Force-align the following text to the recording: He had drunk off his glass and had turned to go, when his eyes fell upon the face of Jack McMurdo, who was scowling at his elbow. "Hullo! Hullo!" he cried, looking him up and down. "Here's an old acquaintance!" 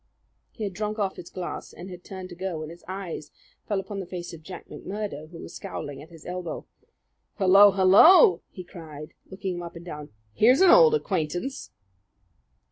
He 0.49 0.63
had 0.63 0.73
drunk 0.73 0.97
off 0.97 1.17
his 1.17 1.29
glass 1.29 1.73
and 1.73 1.91
had 1.91 2.03
turned 2.03 2.29
to 2.29 2.35
go, 2.35 2.61
when 2.61 2.71
his 2.71 2.83
eyes 2.87 3.29
fell 3.67 3.79
upon 3.79 3.99
the 3.99 4.07
face 4.07 4.33
of 4.33 4.41
Jack 4.41 4.67
McMurdo, 4.67 5.29
who 5.29 5.37
was 5.37 5.53
scowling 5.53 6.01
at 6.01 6.09
his 6.09 6.25
elbow. 6.25 6.65
"Hullo! 7.37 7.69
Hullo!" 7.69 8.41
he 8.49 8.63
cried, 8.63 9.13
looking 9.29 9.57
him 9.57 9.61
up 9.61 9.75
and 9.75 9.85
down. 9.85 10.09
"Here's 10.33 10.61
an 10.61 10.71
old 10.71 10.95
acquaintance!" 10.95 11.69